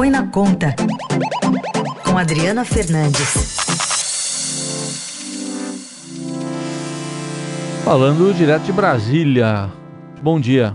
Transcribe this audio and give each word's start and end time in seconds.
Põe 0.00 0.08
na 0.08 0.26
Conta, 0.28 0.74
com 2.06 2.16
Adriana 2.16 2.64
Fernandes. 2.64 3.58
Falando 7.84 8.32
direto 8.32 8.62
de 8.62 8.72
Brasília. 8.72 9.70
Bom 10.22 10.40
dia. 10.40 10.74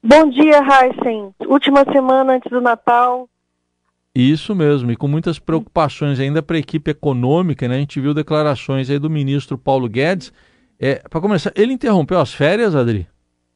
Bom 0.00 0.30
dia, 0.30 0.60
Heisen. 0.60 1.34
Última 1.48 1.84
semana 1.92 2.34
antes 2.34 2.48
do 2.48 2.60
Natal. 2.60 3.28
Isso 4.14 4.54
mesmo, 4.54 4.92
e 4.92 4.96
com 4.96 5.08
muitas 5.08 5.40
preocupações 5.40 6.20
ainda 6.20 6.40
para 6.40 6.54
a 6.54 6.60
equipe 6.60 6.92
econômica, 6.92 7.66
né? 7.66 7.74
A 7.74 7.80
gente 7.80 8.00
viu 8.00 8.14
declarações 8.14 8.88
aí 8.88 9.00
do 9.00 9.10
ministro 9.10 9.58
Paulo 9.58 9.88
Guedes. 9.88 10.32
É, 10.78 11.02
para 11.10 11.20
começar, 11.20 11.52
ele 11.56 11.72
interrompeu 11.72 12.20
as 12.20 12.32
férias, 12.32 12.76
Adri? 12.76 13.08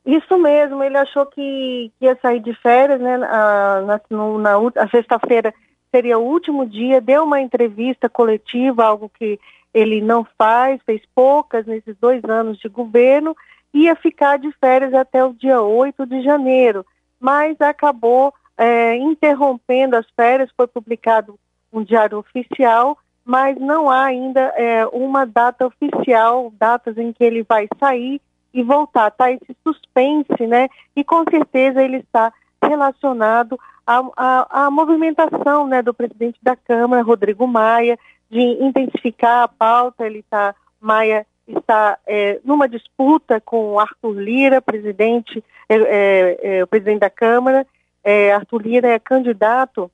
Isso 0.04 0.38
mesmo, 0.38 0.82
ele 0.82 0.98
achou 0.98 1.24
que, 1.24 1.90
que 1.98 2.04
ia 2.04 2.18
sair 2.20 2.40
de 2.40 2.52
férias, 2.54 3.00
né? 3.00 3.14
A, 3.14 3.80
na, 3.82 4.00
na, 4.38 4.82
a 4.82 4.88
sexta-feira 4.88 5.54
seria 5.90 6.18
o 6.18 6.24
último 6.24 6.66
dia, 6.66 7.00
deu 7.00 7.24
uma 7.24 7.40
entrevista 7.40 8.08
coletiva, 8.08 8.84
algo 8.84 9.08
que 9.08 9.38
ele 9.72 10.00
não 10.00 10.26
faz, 10.36 10.80
fez 10.84 11.00
poucas 11.14 11.66
nesses 11.66 11.96
dois 11.98 12.22
anos 12.24 12.58
de 12.58 12.68
governo, 12.68 13.36
ia 13.72 13.96
ficar 13.96 14.38
de 14.38 14.52
férias 14.60 14.92
até 14.92 15.24
o 15.24 15.32
dia 15.32 15.60
8 15.62 16.06
de 16.06 16.22
janeiro, 16.22 16.84
mas 17.18 17.60
acabou 17.60 18.32
é, 18.58 18.96
interrompendo 18.96 19.96
as 19.96 20.06
férias, 20.14 20.50
foi 20.56 20.66
publicado 20.66 21.38
um 21.72 21.82
diário 21.82 22.18
oficial, 22.18 22.96
mas 23.24 23.56
não 23.58 23.90
há 23.90 24.04
ainda 24.04 24.40
é, 24.56 24.86
uma 24.86 25.24
data 25.24 25.66
oficial, 25.66 26.52
datas 26.58 26.96
em 26.98 27.12
que 27.12 27.24
ele 27.24 27.42
vai 27.42 27.66
sair 27.80 28.20
e 28.54 28.62
voltar. 28.62 29.08
Está 29.08 29.30
esse 29.32 29.54
suspense, 29.66 30.46
né? 30.46 30.68
E 30.94 31.02
com 31.02 31.24
certeza 31.28 31.82
ele 31.82 31.98
está 31.98 32.32
relacionado 32.62 33.58
à, 33.86 34.66
à, 34.66 34.70
movimentação 34.70 35.66
né, 35.66 35.82
do 35.82 35.92
presidente 35.92 36.38
da 36.40 36.56
Câmara, 36.56 37.02
Rodrigo 37.02 37.46
Maia, 37.46 37.98
de 38.30 38.40
intensificar 38.40 39.42
a 39.42 39.48
pauta. 39.48 40.06
Ele 40.06 40.20
está, 40.20 40.54
Maia 40.80 41.26
está 41.46 41.98
é, 42.06 42.40
numa 42.44 42.68
disputa 42.68 43.40
com 43.40 43.78
Arthur 43.78 44.18
Lira, 44.18 44.62
presidente, 44.62 45.44
é, 45.68 45.76
é, 45.76 46.38
é 46.58 46.64
o 46.64 46.66
presidente 46.66 47.00
da 47.00 47.10
Câmara. 47.10 47.66
É, 48.02 48.32
Arthur 48.32 48.62
Lira 48.62 48.88
é 48.88 48.98
candidato 48.98 49.90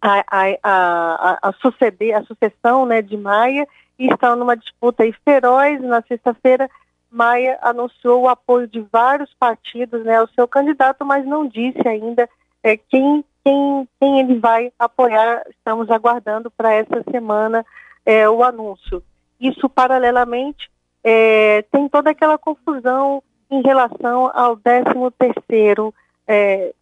a, 0.00 0.24
a, 0.30 0.58
a, 0.62 1.38
a, 1.48 1.52
suceder, 1.60 2.14
a 2.14 2.22
sucessão 2.22 2.86
né, 2.86 3.02
de 3.02 3.16
Maia 3.16 3.66
e 3.98 4.06
está 4.06 4.34
numa 4.34 4.56
disputa 4.56 5.04
feroz. 5.24 5.80
Na 5.82 6.02
sexta-feira, 6.02 6.68
Maia 7.12 7.58
anunciou 7.60 8.22
o 8.22 8.28
apoio 8.28 8.66
de 8.66 8.80
vários 8.92 9.32
partidos 9.34 10.04
né, 10.04 10.16
ao 10.16 10.28
seu 10.28 10.48
candidato, 10.48 11.04
mas 11.04 11.26
não 11.26 11.46
disse 11.46 11.86
ainda 11.86 12.28
é, 12.62 12.76
quem, 12.76 13.24
quem, 13.44 13.88
quem 14.00 14.20
ele 14.20 14.38
vai 14.38 14.72
apoiar. 14.78 15.44
Estamos 15.50 15.90
aguardando 15.90 16.50
para 16.50 16.72
essa 16.72 17.02
semana 17.10 17.64
é, 18.06 18.28
o 18.28 18.42
anúncio. 18.42 19.02
Isso, 19.40 19.68
paralelamente, 19.68 20.70
é, 21.04 21.62
tem 21.70 21.88
toda 21.88 22.10
aquela 22.10 22.38
confusão 22.38 23.22
em 23.50 23.60
relação 23.62 24.30
ao 24.34 24.56
13º 24.56 25.92
é, 26.26 26.72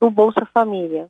do 0.00 0.10
Bolsa 0.10 0.46
Família. 0.52 1.08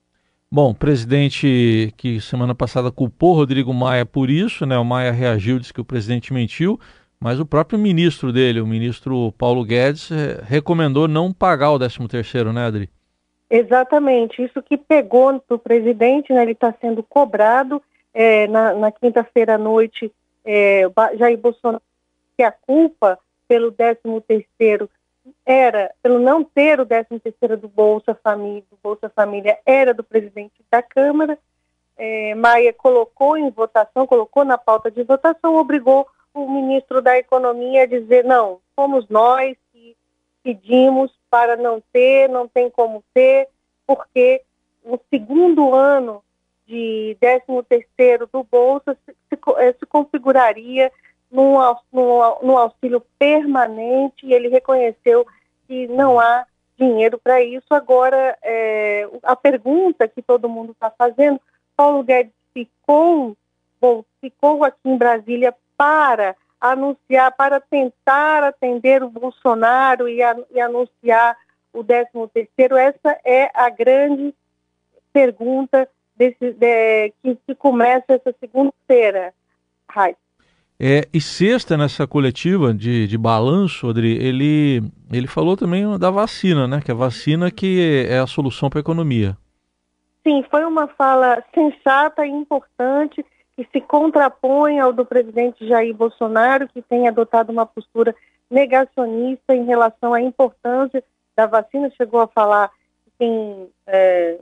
Bom, 0.53 0.75
presidente 0.75 1.95
que 1.97 2.21
semana 2.21 2.57
passada 2.57 2.91
culpou 2.91 3.35
Rodrigo 3.35 3.73
Maia 3.73 4.05
por 4.05 4.29
isso, 4.29 4.67
né? 4.67 4.77
O 4.77 4.85
Maia 4.85 5.13
reagiu, 5.13 5.61
disse 5.61 5.73
que 5.73 5.81
o 5.81 5.85
presidente 5.85 6.33
mentiu. 6.33 6.81
Mas 7.23 7.39
o 7.39 7.45
próprio 7.45 7.79
ministro 7.79 8.33
dele, 8.33 8.63
o 8.63 8.67
ministro 8.67 9.31
Paulo 9.33 9.63
Guedes, 9.63 10.11
eh, 10.11 10.41
recomendou 10.43 11.07
não 11.07 11.31
pagar 11.31 11.71
o 11.71 11.79
13 11.79 12.09
terceiro, 12.09 12.51
né, 12.51 12.65
Adri? 12.65 12.89
Exatamente, 13.51 14.43
isso 14.43 14.63
que 14.63 14.79
pegou 14.79 15.39
para 15.39 15.55
o 15.55 15.59
presidente, 15.59 16.33
né, 16.33 16.41
ele 16.41 16.53
está 16.53 16.73
sendo 16.81 17.03
cobrado 17.03 17.83
é, 18.15 18.47
na, 18.47 18.73
na 18.73 18.91
quinta-feira 18.91 19.57
à 19.57 19.59
noite, 19.59 20.11
é, 20.45 20.83
Jair 21.19 21.37
Bolsonaro, 21.37 21.83
que 22.37 22.43
a 22.43 22.51
culpa 22.51 23.19
pelo 23.47 23.71
13 23.71 23.99
terceiro 24.27 24.89
era, 25.45 25.91
pelo 26.03 26.21
não 26.21 26.43
ter 26.43 26.81
o 26.81 26.87
13 26.87 27.21
terceiro 27.21 27.57
do 27.59 27.69
Bolsa 27.69 28.15
Família, 28.15 28.63
do 28.71 28.79
Bolsa 28.83 29.11
Família, 29.11 29.59
era 29.67 29.93
do 29.93 30.03
presidente 30.03 30.55
da 30.71 30.81
Câmara, 30.81 31.37
é, 31.99 32.35
Maia 32.35 32.73
colocou 32.73 33.37
em 33.37 33.51
votação, 33.51 34.07
colocou 34.07 34.43
na 34.43 34.57
pauta 34.57 34.91
de 34.91 35.03
votação, 35.03 35.57
obrigou 35.57 36.07
o 36.35 36.49
ministro 36.49 37.03
da 37.03 37.19
Economia 37.19 37.87
dizer, 37.87 38.25
não, 38.25 38.61
fomos 38.75 39.09
nós 39.09 39.57
que 39.73 39.97
pedimos 40.43 41.13
para 41.29 41.57
não 41.57 41.83
ter, 41.93 42.29
não 42.29 42.49
tem 42.49 42.71
como 42.71 43.03
ter, 43.13 43.49
porque 43.87 44.43
o 44.85 44.99
segundo 45.11 45.75
ano 45.75 46.23
de 46.67 47.17
13 47.21 47.45
terceiro 47.69 48.29
do 48.33 48.45
Bolsa 48.45 48.97
se, 49.05 49.13
se, 49.13 49.41
eh, 49.59 49.73
se 49.73 49.87
configuraria 49.87 50.91
num, 51.31 51.57
num, 51.93 52.21
num, 52.43 52.59
auxílio 52.59 53.03
permanente 53.19 54.25
e 54.27 54.33
ele 54.33 54.49
reconheceu 54.49 55.27
que 55.67 55.89
não 55.89 56.19
há 56.19 56.47
dinheiro 56.79 57.19
para 57.19 57.43
isso. 57.43 57.67
Agora, 57.71 58.37
é, 58.43 59.09
a 59.23 59.37
pergunta 59.37 60.09
que 60.09 60.23
todo 60.23 60.49
mundo 60.49 60.73
está 60.73 60.91
fazendo, 60.91 61.41
Paulo 61.77 62.03
Guedes 62.03 62.33
ficou, 62.53 63.37
ficou 64.21 64.65
aqui 64.65 64.79
em 64.85 64.97
Brasília 64.97 65.55
para 65.81 66.37
anunciar, 66.61 67.35
para 67.35 67.59
tentar 67.59 68.45
atender 68.45 69.03
o 69.03 69.09
Bolsonaro 69.09 70.07
e, 70.07 70.23
a, 70.23 70.37
e 70.51 70.61
anunciar 70.61 71.35
o 71.73 71.83
13 71.83 72.11
terceiro, 72.35 72.77
essa 72.77 73.19
é 73.25 73.51
a 73.55 73.71
grande 73.71 74.35
pergunta 75.11 75.89
desse, 76.15 76.53
de, 76.53 77.15
que, 77.23 77.35
que, 77.47 77.55
começa 77.55 78.05
essa 78.09 78.35
segunda-feira. 78.39 79.33
É, 80.79 81.09
e 81.15 81.19
sexta, 81.19 81.79
nessa 81.79 82.07
coletiva 82.07 82.75
de, 82.75 83.07
de 83.07 83.17
balanço, 83.17 83.89
Adri, 83.89 84.23
ele, 84.23 84.83
ele 85.11 85.27
falou 85.27 85.57
também 85.57 85.99
da 85.99 86.11
vacina, 86.11 86.69
né? 86.69 86.83
Que 86.85 86.91
a 86.91 86.95
vacina 86.95 87.51
que 87.51 88.07
é 88.07 88.19
a 88.19 88.27
solução 88.27 88.69
para 88.69 88.81
a 88.81 88.83
economia. 88.83 89.35
Sim, 90.23 90.45
foi 90.51 90.63
uma 90.63 90.89
fala 90.89 91.43
sensata 91.55 92.27
e 92.27 92.31
importante 92.31 93.25
que 93.61 93.69
se 93.73 93.81
contrapõe 93.83 94.81
ao 94.81 94.91
do 94.91 95.05
presidente 95.05 95.67
Jair 95.67 95.95
Bolsonaro, 95.95 96.67
que 96.69 96.81
tem 96.81 97.07
adotado 97.07 97.53
uma 97.53 97.67
postura 97.67 98.15
negacionista 98.51 99.55
em 99.55 99.65
relação 99.65 100.15
à 100.15 100.21
importância 100.23 101.05
da 101.37 101.45
vacina. 101.45 101.91
Chegou 101.91 102.21
a 102.21 102.27
falar 102.27 102.71
que 103.05 103.13
quem 103.19 103.69
é, 103.87 104.39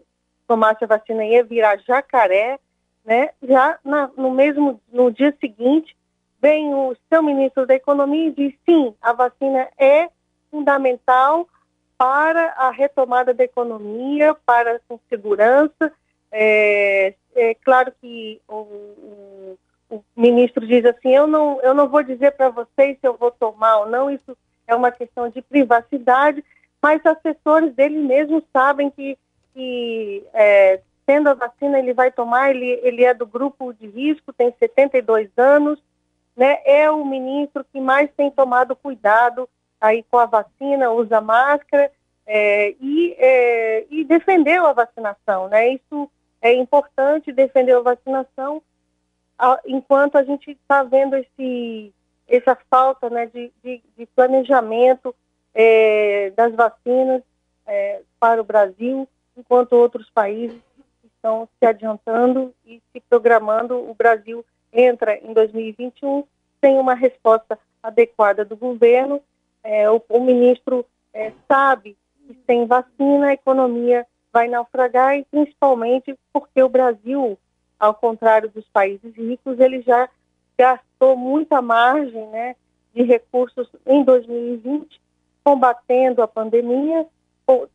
tomasse 0.47 0.85
a 0.85 0.87
vacina 0.87 1.25
ia 1.25 1.43
virar 1.43 1.81
jacaré, 1.81 2.61
né? 3.05 3.31
Já 3.43 3.79
na, 3.85 4.09
no 4.17 4.31
mesmo 4.31 4.81
no 4.93 5.11
dia 5.11 5.35
seguinte 5.41 5.97
vem 6.41 6.73
o 6.73 6.95
seu 7.09 7.21
ministro 7.21 7.67
da 7.67 7.75
Economia 7.75 8.29
e 8.29 8.33
diz 8.33 8.55
sim, 8.65 8.95
a 9.03 9.13
vacina 9.13 9.67
é 9.77 10.09
fundamental 10.49 11.49
para 11.97 12.53
a 12.53 12.71
retomada 12.71 13.35
da 13.35 13.43
economia, 13.43 14.37
para 14.47 14.81
com 14.87 15.01
segurança. 15.09 15.93
É, 16.31 17.15
é 17.35 17.55
claro 17.55 17.93
que 18.01 18.41
o, 18.49 18.55
o, 18.55 19.59
o, 19.91 20.05
ministro 20.17 20.67
diz 20.67 20.85
assim, 20.85 21.15
eu 21.15 21.27
não, 21.27 21.61
eu 21.63 21.73
não 21.75 21.89
vou 21.89 22.03
dizer 22.03 22.33
para 22.33 22.51
vocês 22.51 22.99
se 23.01 23.07
eu 23.07 23.17
vou 23.17 23.31
tomar 23.31 23.79
ou 23.79 23.89
não, 23.89 24.11
isso 24.11 24.37
é 24.67 24.75
uma 24.75 24.91
questão 24.91 25.29
de 25.29 25.41
privacidade, 25.41 26.45
mas 26.83 27.05
assessores 27.05 27.75
dele 27.75 27.99
mesmo 27.99 28.43
sabem 28.53 28.91
que, 28.91 29.19
que 29.55 30.25
é, 30.35 30.81
tendo 31.07 31.29
a 31.29 31.35
vacina 31.35 31.79
ele 31.79 31.95
vai 31.95 32.11
tomar, 32.11 32.51
ele, 32.51 32.79
ele 32.83 33.05
é 33.05 33.15
do 33.15 33.27
grupo 33.27 33.73
de 33.73 33.87
risco, 33.87 34.33
tem 34.33 34.55
72 34.59 35.31
anos, 35.37 35.83
né, 36.37 36.59
é 36.65 36.91
o 36.91 37.05
ministro 37.05 37.65
que 37.73 37.81
mais 37.81 38.11
tem 38.17 38.31
tomado 38.31 38.77
cuidado 38.77 39.49
aí 39.81 40.05
com 40.11 40.19
a 40.19 40.27
vacina, 40.27 40.91
usa 40.91 41.21
máscara 41.21 41.91
é, 42.27 42.75
e, 42.81 43.17
é, 43.19 43.87
e 43.91 44.05
defendeu 44.05 44.67
a 44.67 44.73
vacinação, 44.73 45.49
né, 45.49 45.69
isso 45.71 46.11
é 46.41 46.53
importante 46.53 47.33
defender 47.33 47.77
a 47.77 47.81
vacinação 47.81 48.63
enquanto 49.67 50.17
a 50.17 50.25
gente 50.25 50.51
está 50.51 50.83
vendo 50.83 51.17
esse, 51.17 51.93
essa 52.27 52.57
falta 52.69 53.09
né, 53.09 53.27
de, 53.27 53.53
de, 53.63 53.83
de 53.97 54.07
planejamento 54.07 55.15
é, 55.55 56.31
das 56.37 56.55
vacinas 56.55 57.23
é, 57.67 58.03
para 58.19 58.41
o 58.41 58.45
Brasil, 58.45 59.09
enquanto 59.37 59.75
outros 59.75 60.11
países 60.11 60.61
estão 61.05 61.49
se 61.59 61.67
adiantando 61.67 62.55
e 62.67 62.81
se 62.93 63.01
programando. 63.09 63.77
O 63.89 63.95
Brasil 63.95 64.45
entra 64.73 65.17
em 65.19 65.33
2021 65.33 66.25
sem 66.61 66.79
uma 66.79 66.95
resposta 66.95 67.59
adequada 67.83 68.45
do 68.45 68.57
governo. 68.57 69.21
É, 69.63 69.91
o, 69.91 70.03
o, 70.09 70.21
ministro 70.21 70.85
é, 71.13 71.33
sabe 71.47 71.97
que 72.27 72.37
sem 72.47 72.67
vacina 72.67 73.29
a 73.29 73.33
economia 73.33 74.07
vai 74.33 74.49
naufragar 74.49 75.17
e 75.17 75.25
principalmente 75.25 76.19
porque 76.33 76.63
o 76.63 76.69
Brasil, 76.69 77.39
ao 77.79 77.95
contrário 77.95 78.51
dos 78.51 78.67
países 78.69 79.15
ricos, 79.15 79.59
ele 79.59 79.83
já 79.83 80.09
gastou 80.57 81.17
muita 81.17 81.63
margem 81.63 82.27
né, 82.29 82.57
de 82.95 83.03
recursos 83.03 83.69
em 83.87 84.03
2020, 84.05 85.01
combatendo 85.45 86.23
a 86.23 86.29
pandemia 86.29 87.07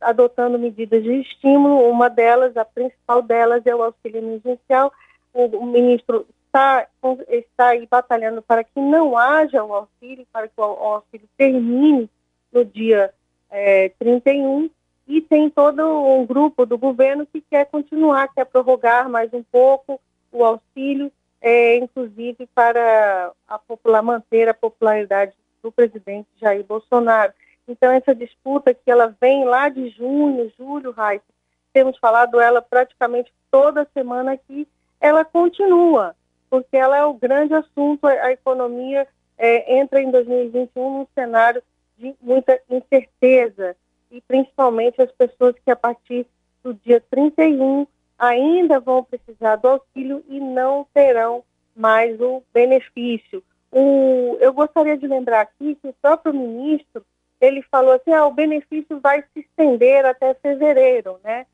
adotando 0.00 0.58
medidas 0.58 1.02
de 1.02 1.20
estímulo. 1.20 1.88
Uma 1.90 2.08
delas, 2.08 2.56
a 2.56 2.64
principal 2.64 3.22
delas, 3.22 3.66
é 3.66 3.74
o 3.74 3.82
auxílio 3.82 4.18
emergencial. 4.18 4.92
O, 5.32 5.66
ministro 5.66 6.26
está, 6.46 6.86
está 7.28 7.68
aí 7.68 7.86
batalhando 7.86 8.40
para 8.40 8.62
que 8.62 8.80
não 8.80 9.18
haja 9.18 9.64
o 9.64 9.74
auxílio, 9.74 10.26
para 10.32 10.46
que 10.46 10.54
o, 10.56 10.62
auxílio 10.62 11.28
termine 11.36 12.08
no 12.52 12.64
dia 12.64 13.12
é, 13.50 13.88
31. 13.98 14.70
E 15.06 15.20
tem 15.20 15.50
todo 15.50 15.82
um 15.82 16.24
grupo 16.24 16.64
do 16.64 16.78
governo 16.78 17.26
que 17.26 17.40
quer 17.40 17.66
continuar, 17.66 18.28
quer 18.28 18.46
prorrogar 18.46 19.08
mais 19.08 19.32
um 19.34 19.42
pouco 19.42 20.00
o 20.32 20.44
auxílio, 20.44 21.12
é, 21.40 21.76
inclusive 21.76 22.48
para 22.54 23.30
a 23.46 23.58
popular, 23.58 24.02
manter 24.02 24.48
a 24.48 24.54
popularidade 24.54 25.32
do 25.62 25.70
presidente 25.70 26.28
Jair 26.40 26.64
Bolsonaro. 26.64 27.32
Então, 27.68 27.92
essa 27.92 28.14
disputa 28.14 28.74
que 28.74 28.90
ela 28.90 29.14
vem 29.20 29.44
lá 29.44 29.68
de 29.68 29.88
junho, 29.90 30.52
julho, 30.58 30.90
Raíssa, 30.90 31.24
temos 31.72 31.98
falado 31.98 32.40
ela 32.40 32.62
praticamente 32.62 33.32
toda 33.50 33.88
semana 33.92 34.32
aqui, 34.32 34.66
ela 35.00 35.24
continua, 35.24 36.14
porque 36.48 36.76
ela 36.76 36.96
é 36.96 37.04
o 37.04 37.14
grande 37.14 37.54
assunto, 37.54 38.06
a 38.06 38.32
economia 38.32 39.06
é, 39.36 39.78
entra 39.78 40.00
em 40.00 40.10
2021 40.10 40.98
num 40.98 41.06
cenário 41.14 41.62
de 41.98 42.14
muita 42.20 42.60
incerteza, 42.70 43.76
e 44.10 44.20
principalmente 44.20 45.00
as 45.00 45.10
pessoas 45.12 45.54
que 45.64 45.70
a 45.70 45.76
partir 45.76 46.26
do 46.62 46.74
dia 46.74 47.02
31 47.10 47.86
ainda 48.18 48.80
vão 48.80 49.04
precisar 49.04 49.56
do 49.56 49.68
auxílio 49.68 50.24
e 50.28 50.40
não 50.40 50.86
terão 50.94 51.42
mais 51.76 52.20
o 52.20 52.42
benefício. 52.52 53.42
O, 53.70 54.36
eu 54.40 54.52
gostaria 54.52 54.96
de 54.96 55.06
lembrar 55.06 55.40
aqui 55.40 55.74
que 55.74 55.88
o 55.88 55.94
próprio 56.00 56.32
ministro 56.32 57.04
ele 57.40 57.62
falou 57.62 57.92
assim, 57.92 58.12
ah, 58.12 58.26
o 58.26 58.32
benefício 58.32 59.00
vai 59.00 59.22
se 59.32 59.40
estender 59.40 60.06
até 60.06 60.32
fevereiro, 60.34 61.18
né? 61.22 61.46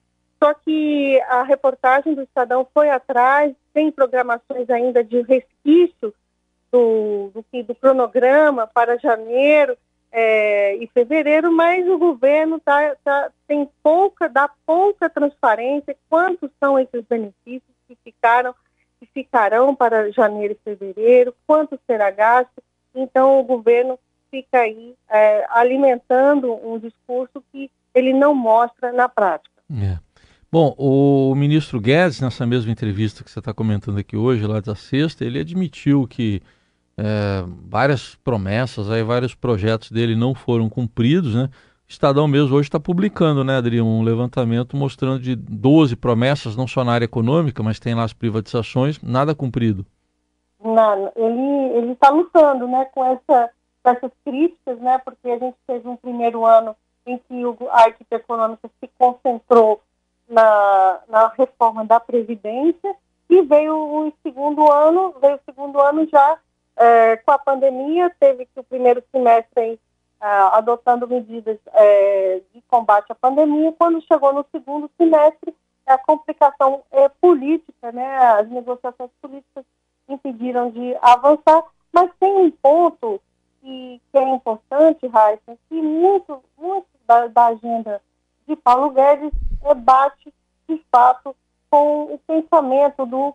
Só 0.43 0.55
que 0.55 1.21
a 1.23 1.43
reportagem 1.43 2.15
do 2.15 2.23
Estadão 2.23 2.67
foi 2.73 2.89
atrás, 2.91 3.55
tem 3.75 3.91
programações 3.91 4.71
ainda 4.71 5.03
de 5.03 5.21
resquício 5.23 6.15
do, 6.71 7.31
do, 7.35 7.63
do 7.63 7.75
cronograma 7.75 8.67
para 8.67 8.99
janeiro 8.99 9.77
é, 10.13 10.77
e 10.77 10.87
fevereiro, 10.89 11.53
mas 11.53 11.87
o 11.89 11.99
governo 11.99 12.59
tá, 12.61 12.97
tá, 13.05 13.31
tem 13.47 13.69
pouca, 13.83 14.29
dá 14.29 14.51
pouca 14.67 15.09
transparência 15.09 15.97
quantos 16.09 16.51
são 16.59 16.79
esses 16.79 17.05
benefícios 17.09 17.75
que 17.87 17.97
ficaram 18.03 18.55
que 18.99 19.07
ficarão 19.15 19.75
para 19.75 20.13
janeiro 20.13 20.55
e 20.55 20.63
fevereiro, 20.63 21.35
quanto 21.47 21.81
será 21.87 22.11
gasto. 22.11 22.63
Então 22.95 23.41
o 23.41 23.45
governo 23.45 23.99
fica 24.31 24.59
aí 24.59 24.95
é, 25.09 25.47
alimentando 25.49 26.53
um 26.63 26.79
discurso 26.79 27.43
que 27.51 27.71
ele 27.95 28.13
não 28.13 28.35
mostra 28.35 28.93
na 28.93 29.09
prática. 29.09 29.51
É. 29.73 29.99
Bom, 30.53 30.75
o 30.77 31.35
ministro 31.35 31.81
Guedes, 31.81 32.21
nessa 32.21 32.45
mesma 32.45 32.73
entrevista 32.73 33.25
que 33.25 33.31
você 33.31 33.39
está 33.39 33.55
comentando 33.55 33.99
aqui 33.99 34.17
hoje, 34.17 34.47
lá 34.47 34.61
da 34.61 34.75
sexta, 34.75 35.25
ele 35.25 35.39
admitiu 35.39 36.07
que 36.07 36.43
é, 36.97 37.45
várias 37.69 38.15
promessas, 38.17 38.91
aí, 38.91 39.03
vários 39.03 39.35
projetos 39.35 39.91
dele 39.91 40.15
não 40.15 40.35
foram 40.35 40.69
cumpridos, 40.69 41.35
né? 41.35 41.49
Estadão 41.89 42.29
mesmo 42.29 42.55
hoje 42.55 42.69
está 42.69 42.79
publicando, 42.79 43.43
né, 43.43 43.57
Adri, 43.57 43.81
um 43.81 44.03
levantamento 44.03 44.77
mostrando 44.77 45.19
de 45.19 45.35
12 45.35 45.97
promessas, 45.97 46.57
não 46.57 46.69
só 46.69 46.85
na 46.85 46.93
área 46.93 47.05
econômica, 47.05 47.65
mas 47.65 47.81
tem 47.81 47.97
lá 47.97 48.05
as 48.05 48.13
privatizações, 48.13 49.03
nada 49.03 49.35
cumprido. 49.35 49.85
Não, 50.63 51.13
ele 51.17 51.93
está 51.93 52.11
lutando, 52.11 52.69
né, 52.69 52.85
com 52.93 53.05
essa 53.05 53.51
dessas 53.83 54.13
críticas, 54.25 54.79
né, 54.79 54.99
porque 54.99 55.29
a 55.31 55.39
gente 55.39 55.57
teve 55.67 55.89
um 55.89 55.97
primeiro 55.97 56.45
ano 56.45 56.77
em 57.07 57.19
que 57.19 57.43
a 57.73 57.89
equipe 57.89 58.15
econômica 58.15 58.71
se 58.79 58.89
concentrou 58.99 59.81
na, 60.29 61.01
na 61.09 61.29
reforma 61.37 61.85
da 61.85 61.99
Previdência 61.99 62.95
e 63.29 63.43
veio 63.43 63.75
o 63.75 64.13
segundo 64.23 64.71
ano, 64.71 65.15
veio 65.21 65.37
o 65.37 65.41
segundo 65.45 65.81
ano 65.81 66.07
já 66.09 66.39
é, 66.81 67.19
com 67.19 67.31
a 67.31 67.39
pandemia, 67.39 68.11
teve 68.19 68.47
que 68.47 68.59
o 68.59 68.65
primeiro 68.65 69.05
semestre 69.13 69.79
adotando 70.53 71.09
medidas 71.09 71.59
é, 71.73 72.43
de 72.53 72.61
combate 72.69 73.11
à 73.11 73.15
pandemia, 73.15 73.73
quando 73.73 74.03
chegou 74.03 74.35
no 74.35 74.45
segundo 74.53 74.91
semestre, 74.99 75.55
a 75.87 75.97
complicação 75.97 76.83
é, 76.91 77.09
política, 77.09 77.91
né, 77.91 78.19
as 78.39 78.49
negociações 78.51 79.11
políticas 79.21 79.65
impediram 80.09 80.71
de 80.71 80.95
avançar, 81.01 81.65
mas 81.91 82.11
tem 82.21 82.33
um 82.35 82.51
ponto 82.51 83.21
que, 83.61 84.01
que 84.11 84.19
é 84.19 84.35
importante, 84.35 85.07
Raíssa, 85.07 85.57
que 85.69 85.81
muito, 85.81 86.43
muito 86.59 86.87
da, 87.07 87.27
da, 87.27 87.47
agenda 87.47 88.01
de 88.47 88.55
Paulo 88.57 88.91
Guedes 88.91 89.33
é, 89.65 89.75
bate, 89.75 90.33
de 90.69 90.85
fato, 90.93 91.35
com 91.71 92.15
o 92.15 92.19
pensamento 92.27 93.07
do, 93.07 93.35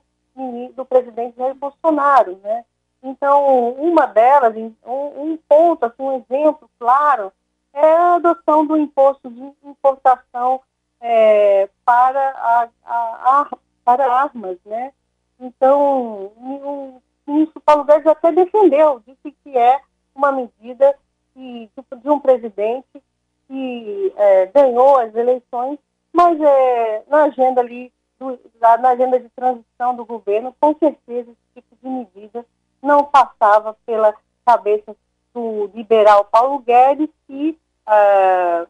do 0.75 0.85
presidente 0.85 1.35
Jair 1.35 1.55
Bolsonaro, 1.55 2.39
né? 2.43 2.63
Então, 3.05 3.69
uma 3.73 4.07
delas, 4.07 4.55
um, 4.83 5.37
ponto, 5.47 5.85
assim, 5.85 6.01
um 6.01 6.25
exemplo 6.27 6.67
claro, 6.79 7.31
é 7.71 7.85
a 7.85 8.15
adoção 8.15 8.65
do 8.65 8.75
imposto 8.75 9.29
de 9.29 9.53
importação 9.63 10.59
é, 10.99 11.69
para, 11.85 12.29
a, 12.31 12.69
a, 12.83 13.41
a, 13.41 13.57
para 13.83 14.11
armas, 14.11 14.57
né? 14.65 14.91
Então, 15.39 16.31
o 16.35 17.01
ministro 17.27 17.61
Paulo 17.61 17.83
Guedes 17.83 18.07
até 18.07 18.31
defendeu, 18.31 19.03
disse 19.05 19.31
que 19.43 19.55
é 19.55 19.79
uma 20.15 20.31
medida 20.31 20.97
que, 21.35 21.69
de 22.01 22.09
um 22.09 22.19
presidente 22.19 23.03
que 23.47 24.13
é, 24.17 24.47
ganhou 24.47 24.97
as 24.97 25.13
eleições, 25.13 25.77
mas 26.11 26.41
é, 26.41 27.03
na 27.07 27.25
agenda 27.25 27.61
ali, 27.61 27.93
do, 28.17 28.39
na 28.59 28.89
agenda 28.89 29.19
de 29.19 29.29
transição 29.29 29.95
do 29.95 30.03
governo, 30.05 30.55
com 30.59 30.75
certeza 30.79 31.29
esse 31.29 31.53
tipo 31.61 31.75
de 31.83 31.87
medida 31.87 32.43
não 32.85 33.03
passava 33.03 33.75
pela 33.85 34.13
cabeça 34.45 34.95
do 35.33 35.71
liberal 35.73 36.25
Paulo 36.25 36.59
Guedes, 36.59 37.09
que 37.27 37.57
uh, 37.87 38.67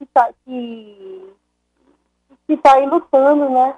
está 0.00 0.32
que, 0.44 1.34
que 2.46 2.56
tá 2.56 2.74
aí 2.74 2.86
lutando 2.86 3.48
né, 3.50 3.74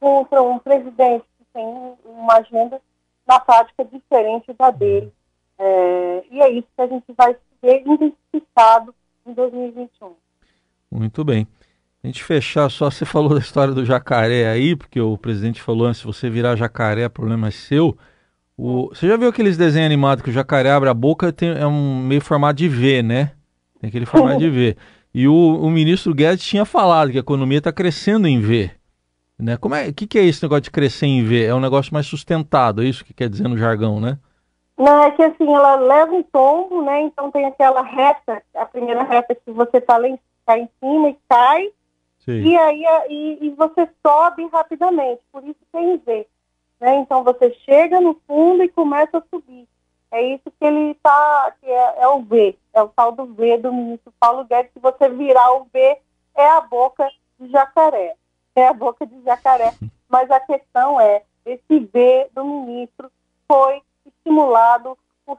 contra 0.00 0.42
um 0.42 0.58
presidente 0.58 1.24
que 1.38 1.44
tem 1.52 1.96
uma 2.04 2.34
agenda 2.34 2.80
na 3.26 3.40
prática 3.40 3.84
diferente 3.84 4.52
da 4.52 4.70
dele. 4.70 5.12
É, 5.58 6.24
e 6.30 6.40
é 6.40 6.50
isso 6.50 6.68
que 6.74 6.82
a 6.82 6.86
gente 6.86 7.12
vai 7.16 7.36
ver 7.60 7.82
intensificado 7.86 8.94
em 9.26 9.32
2021. 9.32 10.14
Muito 10.90 11.24
bem. 11.24 11.46
A 12.02 12.06
gente 12.06 12.24
fechar 12.24 12.68
só, 12.68 12.90
você 12.90 13.04
falou 13.04 13.34
da 13.34 13.38
história 13.38 13.72
do 13.72 13.84
jacaré 13.84 14.48
aí, 14.48 14.74
porque 14.74 15.00
o 15.00 15.16
presidente 15.16 15.62
falou 15.62 15.86
antes, 15.86 16.00
se 16.00 16.06
você 16.06 16.28
virar 16.28 16.56
jacaré, 16.56 17.06
o 17.06 17.10
problema 17.10 17.48
é 17.48 17.50
seu. 17.52 17.96
O, 18.56 18.88
você 18.88 19.08
já 19.08 19.16
viu 19.16 19.28
aqueles 19.28 19.56
desenhos 19.56 19.86
animados 19.86 20.22
que 20.22 20.30
o 20.30 20.32
jacaré 20.32 20.70
abre 20.70 20.88
a 20.88 20.94
boca 20.94 21.32
tem, 21.32 21.50
é 21.50 21.66
um 21.66 22.02
meio 22.02 22.20
formato 22.20 22.54
de 22.54 22.68
V, 22.68 23.02
né? 23.02 23.32
Tem 23.80 23.88
aquele 23.88 24.06
formato 24.06 24.38
de 24.38 24.50
V. 24.50 24.76
E 25.14 25.28
o, 25.28 25.34
o 25.34 25.70
ministro 25.70 26.14
Guedes 26.14 26.42
tinha 26.42 26.64
falado 26.64 27.10
que 27.10 27.18
a 27.18 27.20
economia 27.20 27.58
está 27.58 27.70
crescendo 27.70 28.26
em 28.26 28.40
V. 28.40 28.70
Né? 29.38 29.56
Como 29.56 29.74
é, 29.74 29.88
o 29.88 29.92
que, 29.92 30.06
que 30.06 30.18
é 30.18 30.24
esse 30.24 30.42
negócio 30.42 30.62
de 30.62 30.70
crescer 30.70 31.06
em 31.06 31.22
V? 31.22 31.44
É 31.44 31.54
um 31.54 31.60
negócio 31.60 31.92
mais 31.92 32.06
sustentado, 32.06 32.82
é 32.82 32.86
isso 32.86 33.04
que 33.04 33.12
quer 33.12 33.28
dizer 33.28 33.48
no 33.48 33.58
jargão, 33.58 34.00
né? 34.00 34.18
Não, 34.78 35.02
é 35.02 35.10
que 35.10 35.22
assim, 35.22 35.52
ela 35.52 35.76
leva 35.76 36.12
um 36.12 36.22
tombo, 36.22 36.82
né? 36.82 37.02
Então 37.02 37.30
tem 37.30 37.44
aquela 37.44 37.82
reta, 37.82 38.42
a 38.54 38.64
primeira 38.64 39.02
reta 39.02 39.34
que 39.34 39.50
você 39.50 39.80
tá, 39.80 39.98
lá 39.98 40.08
em, 40.08 40.18
tá 40.46 40.58
em 40.58 40.68
cima 40.80 41.10
e 41.10 41.16
cai, 41.28 41.68
Sim. 42.20 42.42
e 42.42 42.56
aí 42.56 42.84
e, 43.10 43.46
e, 43.46 43.50
você 43.50 43.88
sobe 44.04 44.48
rapidamente, 44.52 45.20
por 45.30 45.44
isso 45.44 45.60
tem 45.70 45.98
V. 45.98 46.26
Né? 46.82 46.96
Então 46.96 47.22
você 47.22 47.54
chega 47.64 48.00
no 48.00 48.20
fundo 48.26 48.64
e 48.64 48.68
começa 48.68 49.18
a 49.18 49.22
subir. 49.30 49.68
É 50.10 50.20
isso 50.20 50.50
que 50.58 50.64
ele 50.64 50.90
está, 50.90 51.54
que 51.60 51.66
é, 51.70 52.02
é, 52.02 52.08
o 52.08 52.20
V, 52.22 52.58
é 52.74 52.82
o 52.82 52.88
tal 52.88 53.12
do 53.12 53.24
V 53.24 53.56
do 53.58 53.72
ministro 53.72 54.12
Paulo 54.18 54.44
Guedes, 54.44 54.72
se 54.72 54.80
você 54.80 55.08
virar 55.08 55.52
o 55.52 55.64
V, 55.72 55.98
é 56.34 56.50
a 56.50 56.60
boca 56.60 57.08
de 57.38 57.48
jacaré. 57.52 58.16
É 58.56 58.66
a 58.66 58.72
boca 58.72 59.06
de 59.06 59.22
jacaré. 59.22 59.72
Mas 60.08 60.28
a 60.28 60.40
questão 60.40 61.00
é, 61.00 61.22
esse 61.46 61.78
V 61.78 62.28
do 62.34 62.44
ministro 62.44 63.12
foi 63.46 63.80
estimulado 64.04 64.98
por 65.24 65.38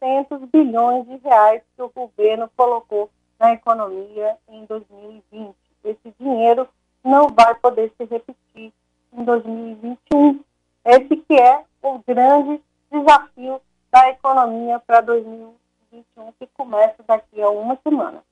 700 0.00 0.48
bilhões 0.50 1.04
de 1.08 1.16
reais 1.16 1.62
que 1.74 1.82
o 1.82 1.90
governo 1.92 2.48
colocou 2.56 3.10
na 3.40 3.54
economia 3.54 4.36
em 4.48 4.64
2020. 4.66 5.52
Esse 5.82 6.14
dinheiro 6.20 6.68
não 7.02 7.26
vai 7.26 7.56
poder 7.56 7.92
se 7.98 8.04
repetir 8.04 8.72
em 9.12 9.24
2021. 9.24 10.44
Esse 10.86 11.16
que 11.16 11.34
é 11.34 11.62
o 11.82 12.00
grande 12.06 12.60
desafio 12.92 13.60
da 13.92 14.08
economia 14.08 14.78
para 14.78 15.00
2021, 15.00 16.32
que 16.38 16.48
começa 16.54 16.96
daqui 17.06 17.42
a 17.42 17.50
uma 17.50 17.76
semana. 17.82 18.22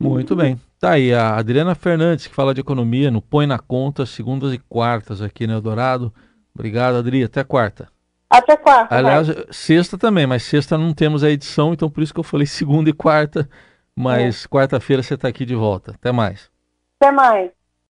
Muito 0.00 0.34
bem. 0.34 0.60
Tá 0.78 0.92
aí 0.92 1.12
a 1.12 1.36
Adriana 1.36 1.74
Fernandes, 1.74 2.26
que 2.26 2.34
fala 2.34 2.54
de 2.54 2.60
economia 2.60 3.10
no 3.10 3.20
Põe 3.20 3.46
na 3.46 3.58
Conta, 3.58 4.06
segundas 4.06 4.52
e 4.52 4.58
quartas 4.58 5.20
aqui 5.20 5.46
no 5.46 5.54
Eldorado. 5.54 6.12
Obrigado, 6.54 6.96
Adri. 6.96 7.24
Até 7.24 7.44
quarta. 7.44 7.88
Até 8.28 8.56
quarta. 8.56 8.94
Aliás, 8.94 9.28
vai. 9.28 9.44
sexta 9.50 9.96
também, 9.96 10.26
mas 10.26 10.42
sexta 10.42 10.76
não 10.76 10.92
temos 10.92 11.22
a 11.22 11.30
edição, 11.30 11.72
então 11.72 11.90
por 11.90 12.02
isso 12.02 12.12
que 12.12 12.20
eu 12.20 12.24
falei 12.24 12.46
segunda 12.46 12.90
e 12.90 12.92
quarta, 12.92 13.48
Mas 13.94 14.44
é. 14.44 14.48
quarta-feira 14.48 15.02
você 15.02 15.14
está 15.14 15.28
aqui 15.28 15.44
de 15.44 15.54
volta. 15.54 15.92
Até 15.92 16.12
mais. 16.12 16.50
Até 16.98 17.12
mais. 17.12 17.50